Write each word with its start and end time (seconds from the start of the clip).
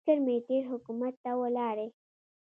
فکر 0.05 0.19
مې 0.25 0.35
تېر 0.47 0.63
حکومت 0.71 1.13
ته 1.23 1.31
ولاړی. 1.41 1.87